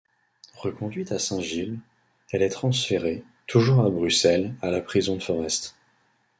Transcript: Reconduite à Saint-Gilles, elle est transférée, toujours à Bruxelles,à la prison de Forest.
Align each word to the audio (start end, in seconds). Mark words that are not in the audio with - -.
Reconduite 0.57 1.11
à 1.11 1.19
Saint-Gilles, 1.19 1.77
elle 2.31 2.41
est 2.41 2.49
transférée, 2.49 3.23
toujours 3.45 3.85
à 3.85 3.89
Bruxelles,à 3.91 4.71
la 4.71 4.81
prison 4.81 5.15
de 5.17 5.21
Forest. 5.21 5.75